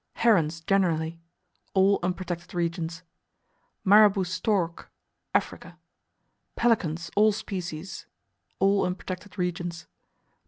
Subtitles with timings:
[0.15, 1.19] Herons, generally
[1.75, 3.03] All unprotected regions.
[3.85, 4.91] Marabou Stork
[5.35, 5.77] Africa.
[6.55, 8.07] Pelicans, all species
[8.57, 9.85] All unprotected regions.